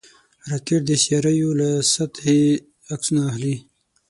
[0.49, 2.39] راکټ د سیارویو له سطحې
[2.93, 3.55] عکسونه اخلي